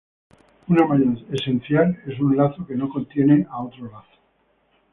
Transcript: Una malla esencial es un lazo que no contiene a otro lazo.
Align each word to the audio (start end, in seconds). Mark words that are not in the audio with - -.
Una 0.67 0.87
malla 0.87 1.13
esencial 1.31 2.01
es 2.07 2.19
un 2.19 2.35
lazo 2.35 2.65
que 2.65 2.73
no 2.73 2.89
contiene 2.89 3.45
a 3.51 3.61
otro 3.63 3.83
lazo. 3.85 4.17